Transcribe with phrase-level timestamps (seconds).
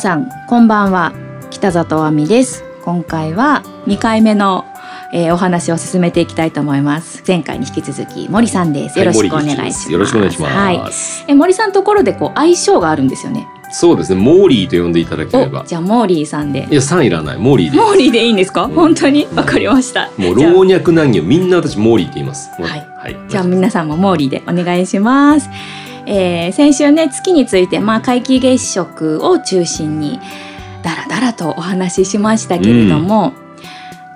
[0.00, 1.12] 皆さんこんばんは。
[1.50, 2.64] 北里亜美です。
[2.86, 4.64] 今回は2回目の、
[5.12, 7.22] えー、お話を進めていきたいと思います。
[7.28, 8.98] 前回に引き続き森さんです。
[8.98, 10.72] よろしくお願いします、よろしくお願いします、は
[11.28, 13.46] い、え森さんところでこう愛称があるんですよね。
[13.72, 14.22] そうですね。
[14.22, 15.64] モーリーと呼んでいただければ。
[15.66, 16.66] じゃあモーリーさんで。
[16.70, 19.26] いやさんいらないモーリーでモーリーでいいんですか、うん、本当に？
[19.36, 20.10] わかりました。
[20.16, 22.48] もう老若男女みんな私モーリーって言います。
[22.58, 25.50] はい、はい、じゃあ皆さんもモーリーでお願いします
[26.12, 30.18] えー、先週ね月について、まあ、皆既月食を中心に
[30.82, 33.32] だらだらとお話ししましたけれども、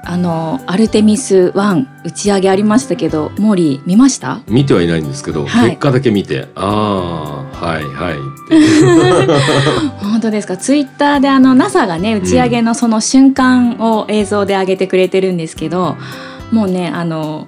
[0.04, 4.40] うん、あのアルテミス1打ち上げありましたけどモーリー見ました？
[4.48, 8.16] 見てはいないんですけど、はい、結果だけ見てああはいはい
[10.02, 10.56] 本当ですか？
[10.56, 15.96] ツイッターであの NASA がね打ち上げのその瞬間を映像で上げてくれてるんですけど、
[16.50, 17.46] うん、もうねあの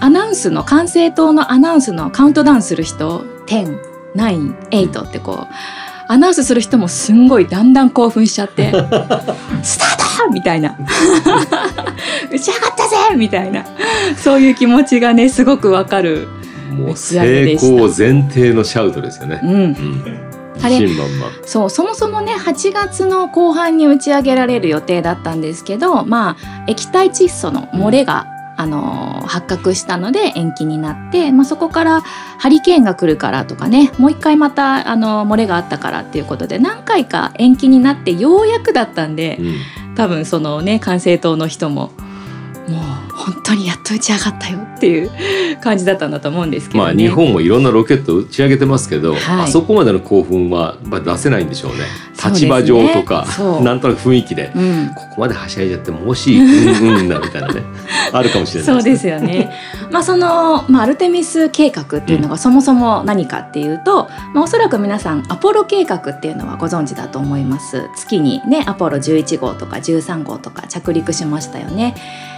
[0.00, 3.78] アナウンスの管制塔のアナウンスのカウントダウンする人10、
[4.16, 5.54] 9、8ってこう
[6.08, 8.70] アナウンスする人もすんごいだんだん興奮しちゃって
[9.62, 10.76] 「スタート!」みたいな
[12.30, 13.64] 「打ち上がったぜ!」みたいな
[14.16, 16.28] そういう気持ちがねすごくわかる
[16.70, 19.40] もう成功前提のシャウトですよね。
[19.42, 20.32] うん、うん
[20.62, 20.78] あれ
[21.44, 28.26] そうそもそもね8月の後半に打ち上げられる予定だったんですけどまあ液体窒素の漏れが
[28.62, 41.90] あの発覚したので延期になって、まあ、そこからハリケーンが来るからとかねもう一回またあの漏れがあったからっていうことで何回か延期になってようやくだったんで、うん、多分そのね管制塔の人も
[42.68, 42.78] も
[43.10, 45.10] う本当にやっと打ち上がったよっていう
[45.60, 51.84] 感じだったんだと思うんですけど、ね、まあ日本もいろんなロケット打ち上げてますけど、はい、あそこまでの興奮は出せないんでしょうね。
[52.24, 57.62] 立場上とか、ね、なんとなく雰囲気で、うん、ここまではしゃいじゃってもしうんうんなみたいなね
[58.12, 59.50] あるかもしれないそうですよね。
[59.90, 67.88] まあその、まあ、アルテミス計画っていうのがそもそも何かっていうと、まあ、おそらく皆さんアポロ計画っていうのはご存知だと思います。
[67.96, 71.94] 月にねアポロ11号とか13号とか着陸しましたよね。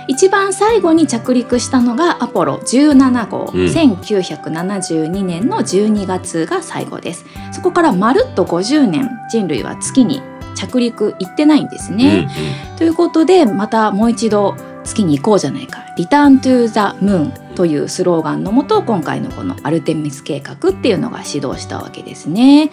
[0.09, 7.25] 一番最後に着陸したのがアポロ17号、うん、1972年の12月が最後です。
[7.53, 10.23] そこからまるっと50年人類は月に
[10.55, 22.71] 着陸行ってないんですね、うんうん、ということでまたもう一度月に行こうじゃないか「リターン・トゥ・ザ・ムーン」というスローガンのもと今回のこのアルテミス計画っていうのが始動したわけですね。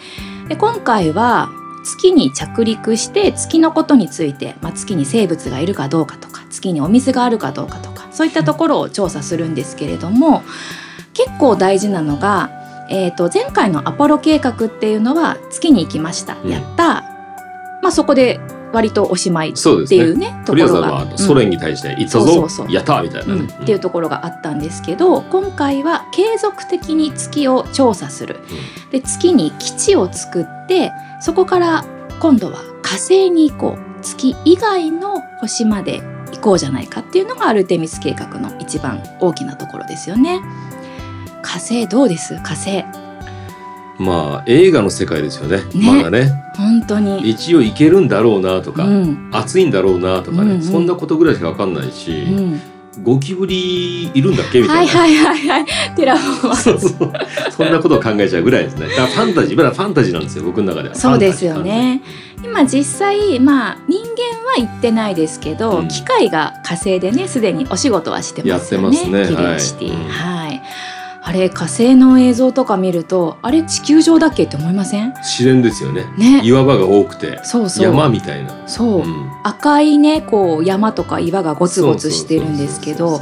[0.47, 1.49] で今回は
[1.83, 10.43] 月に着陸して月のことについて、まあ、月に生物がいるかどうかとか月にお水があるかどうかとかそういったところを調査するんですけれども
[11.13, 12.49] 結構大事なのが、
[12.89, 17.03] えー、と前回のアポロ計画っていうのは月に行きました、うん、やった、
[17.81, 18.39] まあ、そこで
[18.73, 21.17] 割とおしまいっていうね、ね、ところが。
[21.17, 22.71] ソ連に対して行ったぞ、そうそうそう。
[22.71, 28.39] やったみたいな、ね、うん、っていうところがあったんですけど今回は継続的に月を調査する、
[28.83, 30.91] うん、で月に基地を作って
[31.21, 31.85] そこから
[32.19, 36.01] 今度は火星に行こう月以外の星まで
[36.33, 40.41] 行こうじゃないかっていうのがアルテミス計画の一番大きなところですよね。
[41.43, 42.83] 火星どうです火星。
[43.99, 45.63] まあ映画の世界ですよね、ね、
[45.95, 46.31] まだね。
[46.55, 47.29] 本当に。
[47.29, 52.61] 一応行けるんだろうなとか、うん、暑いんだろうなとかね、うんうん、そんなことぐらいしか分かんないし、うん、
[52.99, 54.61] ゴキブリいるんだっけ？
[54.61, 54.91] みたいな。
[54.99, 55.95] はいはいはいはい。
[55.95, 57.11] テラフォーマそうそう。
[57.51, 58.87] そんなことを考えちゃうぐらいですね。
[58.89, 60.43] だからファンタジー、まだファンタジーなんですよ。
[60.43, 60.95] 僕の中では。
[60.95, 62.01] そうですよね。
[62.43, 68.89] 今実際まあ人間は行ってないですけど、うん、機械が火星でねすでにお仕事はしてますよね。
[68.89, 69.35] やってますね。
[69.37, 70.07] キリシティ。
[70.07, 70.40] はい、はい
[71.31, 75.13] あれ火星の映像とか見るとあれ地球上だっけって思いません？
[75.19, 76.05] 自然ですよね。
[76.17, 76.41] ね。
[76.43, 77.85] 岩場が多くてそうそう。
[77.85, 78.67] 山みたいな。
[78.67, 83.21] そう、うん、赤いねこう山とか岩がゴツゴツしてるんですけど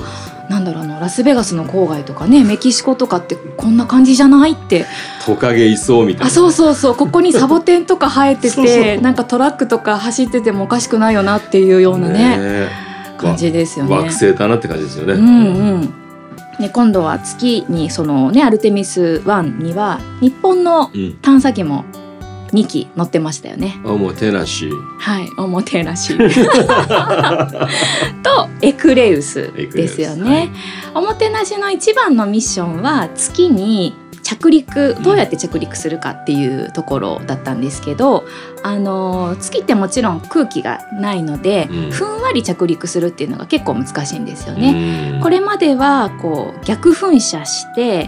[0.50, 4.88] なんだろうのラスベガスの郊外とかねメキシコとかってこんな感じじゃないって。
[5.24, 6.28] トカゲいそうみたいな。
[6.28, 6.96] あそうそうそう。
[6.96, 12.70] ここにサボテンとか生えてて なんかトラックとか走っててもおかしくないよなっていうようなねね
[13.20, 13.96] 感じですよね。
[13.96, 15.14] 惑星だなって感じですよね。
[15.14, 15.30] うんう
[15.78, 15.94] ん
[16.60, 20.92] で今度は月にそのねアルテミス1には日本の
[21.22, 21.86] 探査機も
[22.52, 23.80] 2機乗ってましたよね。
[23.86, 24.70] おもてなし。
[25.00, 26.18] はい、おもてなし。
[26.18, 26.24] と
[28.62, 30.50] エクレウスですよね、はい。
[30.96, 33.94] おもてなしの一番のミッションは月に
[34.30, 38.26] 着陸どうやって着陸するかっていうところだったんですけど、
[38.62, 45.20] あの月ってもちろん空気がないので、うん、ふんわり着陸するっていうのが結構難しいんですよね。
[45.24, 48.08] これまではこう逆噴射して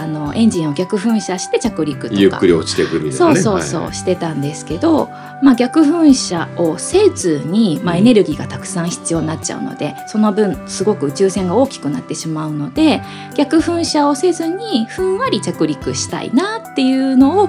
[0.00, 5.08] あのエンジンを逆噴射して着陸とかゆっくり落ちてくるみたいな、ね、そうそうそう、はいはい、してたんですけど、
[5.42, 13.02] まあ、逆噴射をせずに、まあ、エネルギーがたくさん必要になっちゃうので、その分すごく宇宙船が大きくなってしまうので
[13.36, 17.48] 逆噴射をせずにふんわり着陸したいなっていうのを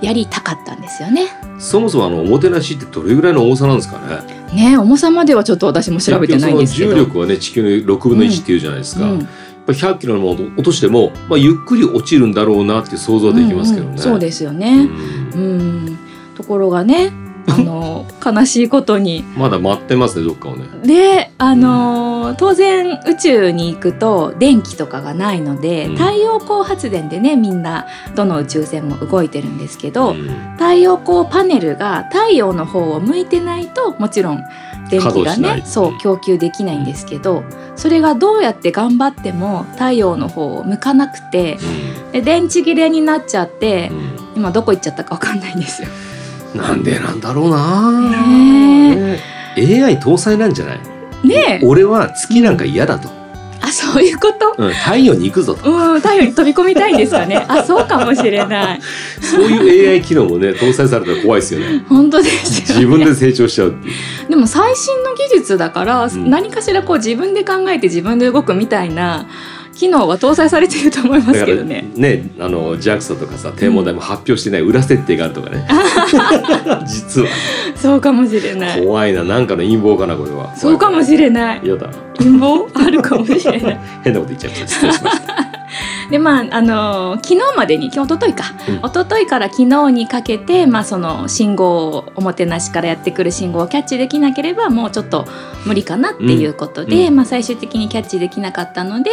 [0.00, 1.28] やりたかったんですよね。
[1.58, 3.98] そもそもあのおもてなしってどれぐらいの重さなんですか
[4.54, 4.70] ね？
[4.72, 6.92] ね重さまではちょっと私も調べてないんですけど。
[6.92, 9.04] 重力はね地球の6分の1っていうじゃないですか。
[9.04, 9.28] うんうん
[9.66, 13.90] 100キロのものを落としても、まあ、ゆっくり落ちるんだろうなって想像できますけどね。
[13.90, 14.88] うんうん、そうですよね、
[15.34, 15.98] うん、うん。
[16.34, 17.12] ところがね
[17.48, 19.24] あの悲しいことに。
[19.36, 20.66] まだ待ってますねどっかをね。
[20.84, 30.28] であの、うん、当然宇宙に行くと電気とかがないので、うん、太陽光発電でねみんなどの宇宙船も動いてるんですけど、うん、
[30.58, 34.44] 太陽光パネルが太陽の方を向いてないともちろん
[34.90, 37.44] 電気がねそう供給できないんですけど
[37.76, 41.58] それがどうやって頑張っても太陽の方を向かなくて、
[42.12, 43.90] で電池切れになっちゃって、
[44.36, 45.88] 今どこ行っちゃったか分かんないんですよ。
[46.54, 48.12] なんでなんだろうな、
[49.56, 49.62] え。
[49.62, 50.80] ー、AI 搭載なんじゃない？
[51.26, 53.08] ね俺は月なんか嫌だと、
[53.62, 57.36] あそういうこと、うん、太陽に行くぞと、うん、太陽に飛び込みたいんですかね。
[57.48, 58.80] あそうかもしれない。
[59.20, 61.84] そういう AI 機能もね搭載されたら怖いですよね。
[61.88, 63.74] 本当です自分で成長しちゃう。
[64.28, 69.26] でも最新の技術だから、うん、何かしらこう自分で考えて自分で動くみたいな
[69.80, 71.90] 機能は搭載されていると思いますけどね。
[71.96, 75.66] ねあの JAXA とかさ天文台も発表してない裏設定があるとかね、
[76.86, 77.28] 実は。
[77.74, 78.84] そうかもしれない。
[78.84, 80.54] 怖いななんかの陰謀かなこれは。
[80.54, 81.66] そうかもしれない。
[81.66, 81.88] やだ。
[82.18, 82.70] 陰謀？
[82.74, 83.80] あるかもしれない。
[84.04, 85.49] 変なこと言っちゃいました失礼しました
[86.10, 95.26] でまああの昨日までに今日一昨日か、うん、一昨日から昨日にかけて、まあ、その信号をおもてなしからやってくる信号をキャッチできなければもうちょっと
[95.66, 99.10] 無理かなっていうことで、うん、まあ、最終的にキャッチできなかったので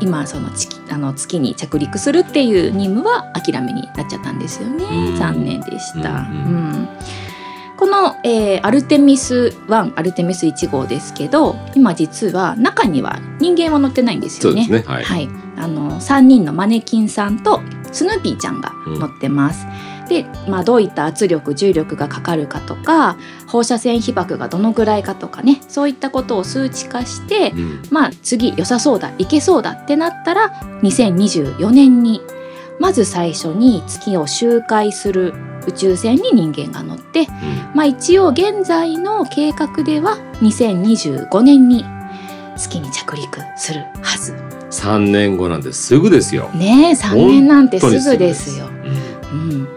[0.00, 6.20] 今その月あの月に着陸するっていう任務は諦めになっちゃったんですよね、うん、残念でした。
[6.20, 6.88] うん
[7.76, 14.66] この、えー、アルテミス1アルテミス1号ですけど今実は中には人間は乗ってないんですよね。
[14.66, 14.82] ね。
[14.86, 17.60] はい、はい、あの3人のマネキンさんと
[17.92, 19.66] スヌーピーちゃんが乗ってます。
[20.02, 23.16] うん、で、まあ、どういった圧力重力がかかるかとか
[23.46, 30.50] 放射線被曝がどのぐらいかとかねそういったことを数値化して、うん、まあ次良さそうだいけそうだってなったら
[30.82, 32.20] 2024年に
[32.78, 35.32] まず最初に月を周回する
[35.66, 37.26] 宇宙船に人間が乗って、うん、
[37.74, 41.84] まあ一応現在の計画では2025年に
[42.56, 45.98] 月に着陸するはず3年後なんてす。
[45.98, 46.50] ぐですよ。
[46.50, 48.68] ねえ3年なんてすぐですよ、
[49.32, 49.68] うん、うん、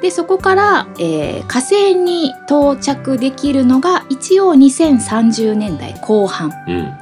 [0.00, 6.92] でそこから、えー、火星に到着できるのが一応2030年代後半、うん、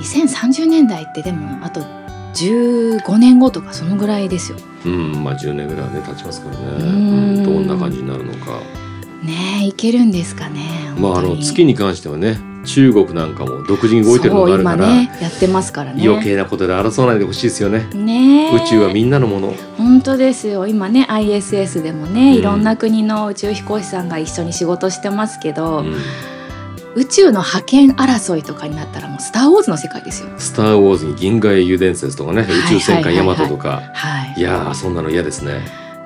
[0.00, 1.80] 2030年代ってでもあと
[2.34, 4.58] 15年後とかそのぐらいですよ。
[4.86, 5.24] うん。
[5.24, 6.64] まあ10年ぐらいはね経ちますからね。
[6.64, 6.82] う
[7.40, 7.42] ん。
[7.42, 8.60] どんな感じになるのか。
[9.22, 10.92] ねいけるんですかね。
[10.98, 16.06] まああの月に関してはね中国なんかも独自に動いてるのがあるから、ね、やってますからね。
[16.06, 17.88] 余計なことで争わないでほしいですよね。
[17.94, 18.52] ね。
[18.54, 19.54] 宇宙はみんなのもの。
[19.76, 20.66] 本当ですよ。
[20.66, 25.94] 今ね ISS でもね、うん、いろんな国の宇宙飛行士さんが一緒に仕事してますけど、うん。
[26.96, 30.30] 宇宙の覇権争いとかになったらもう「スター・ウォーズ」の世界ですよ。
[30.38, 35.60] スター・ウォーズに銀河英雄伝説とかね、宇宙戦艦ヤマトとか、はい、いやそんなの嫌ですね。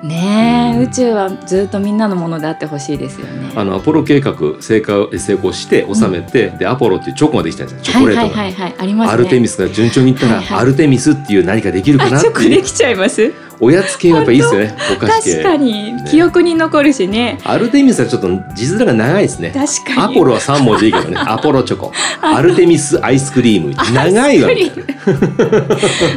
[0.07, 3.51] ねえ、うん、宇宙はずっとみんなのものであってほしいですよね。
[3.55, 7.81] あのアポロ計画成功成功して収めて、うん、でアポロっていうチョコができたんですよ。
[7.83, 8.41] チョコレートが。
[8.41, 13.33] はいはいはい、はい、あります、ね、アルテミスが順調にいったら、はいはい、アルテミスっていう何かできるかなってチョコできちゃいます？
[13.59, 15.31] おやつ系はやっぱいいですよねお菓子系。
[15.37, 17.39] 確かに、ね、記憶に残るしね。
[17.43, 19.51] アルテミスはちょっと字面が長いですね。
[19.51, 20.13] 確かに。
[20.13, 21.15] アポロは三文字いいからね。
[21.25, 21.91] アポロチョコ。
[22.21, 23.73] アルテミスアイスクリーム。
[23.93, 24.49] 長いわ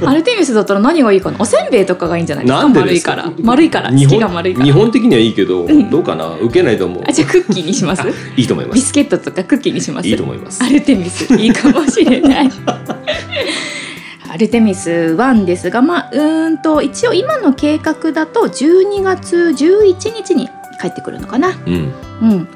[0.06, 0.54] アルテミス。
[0.54, 1.36] だったら何がいいかな？
[1.40, 2.44] おせんべいとかがいいんじゃない？
[2.46, 2.68] ですか？
[2.68, 3.32] 丸いから。
[3.42, 3.90] 丸いから。
[3.90, 4.06] 日
[4.72, 6.34] 本的にはいいけど、うん、どうかな？
[6.40, 7.04] 受けないと思う。
[7.06, 8.02] あじゃあクッキーにします？
[8.36, 8.74] いいと思います。
[8.76, 10.08] ビスケットとかクッキーにします？
[10.08, 10.62] いいと思います。
[10.64, 11.32] アルテミス。
[11.34, 12.50] いいかもしれない
[14.28, 20.48] アルテミス1ですが、まあ、うんと一応今の計画だと12月11日に
[20.80, 21.56] 帰ってくるのかな。
[21.66, 21.92] うん、
[22.22, 22.48] うん、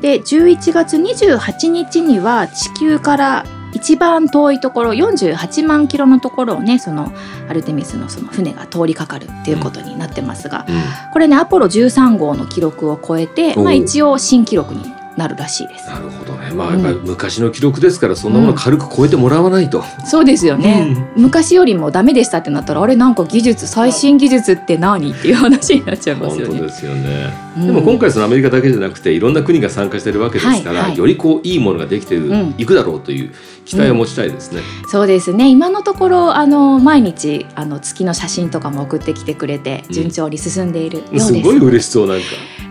[0.00, 7.12] で11月28日には地球から一番遠いところ48万キロのところをねその
[7.48, 14.82] アルテミスのその船が通りかかるっていうことになってますが、うん、これねアポロ13号の記録を超えて、まあ、一応新記録に
[15.16, 15.86] なるらしいです。
[15.88, 16.25] なるほどね。
[16.56, 26.54] まあ、うん、昔の記録ですからそんなもの軽く超えてもらわないと、うん、そうですよね、うん、昔よりもダメでしたってなったらあれなんか技術最新技術って何っていう話になっちゃいますよね。
[26.54, 29.20] 本当ですよね、でも今回そのアメリカだけじゃなくてい。
[29.26, 32.16] ろんな国が参加してるわけですから、はいはい、よりこういいものができて
[32.58, 33.34] いくだろうという
[33.64, 35.48] 期待を持ちたいですね、そうですね。
[35.50, 42.24] 今のところあの毎日あの月の写真とかも送ってきてくれて順調に進んでいるようです、すごい嬉しそうなんか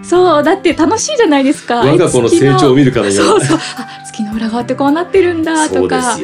[0.08, 1.78] そうだって楽しいじゃないですか。
[1.78, 3.58] 我が子の成長を見るからそうそう。
[3.78, 6.24] あ月の裏側ってこうなってるんだとか、ね、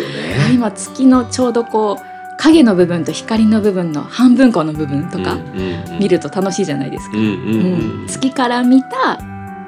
[0.54, 5.38] 今月のちょうどこう影の部分と光の部分の半分この部分とか
[6.00, 7.18] 見ると楽しいじゃないですか。
[8.08, 9.20] 月から見た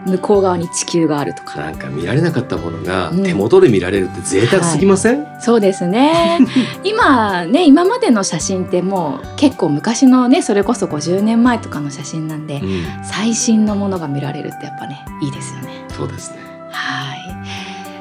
[0.05, 1.59] 向こう側に地球があるとか。
[1.59, 6.39] なんか見られなかったものが手元で見られるって贅沢すぎません、はい、そうですね。
[6.83, 15.85] 今ね今までの写真ってもう結構昔のねそれこそ50年前とかの写真なんで、うん、最新のものが見られるってやっぱねいいですよね。
[15.95, 16.37] そうですね。
[16.71, 17.23] はい。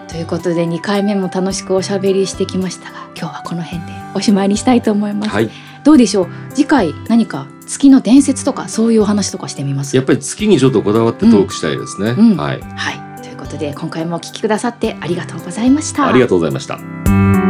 [0.09, 5.51] ということで2回目も楽しくおしゃべりしてきましたが今日はこの辺でおしまいにしたいと思います、はい、
[5.85, 6.27] どうでしょう？
[6.51, 9.97] 次回何か月の伝説とかそういうお話とかしてみます？
[9.97, 12.33] やっぱり月にちょっとこだわってトークしたいですね、うん。
[12.33, 16.07] うん、はい、はい、ということで今回もお聞きくださってありがとうございました。
[16.07, 17.42] ありがとうございました